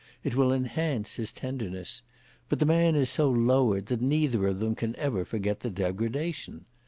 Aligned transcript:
It 0.23 0.33
will 0.35 0.51
enhance 0.51 1.17
his 1.17 1.31
tenderness. 1.31 2.01
But 2.49 2.57
the 2.57 2.65
man 2.65 2.95
is 2.95 3.07
so 3.07 3.29
lowered 3.29 3.85
that 3.85 4.01
neither 4.01 4.47
of 4.47 4.57
them 4.57 4.73
can 4.73 4.95
ever 4.95 5.23
forget 5.23 5.59
the 5.59 5.69
degradation. 5.69 6.65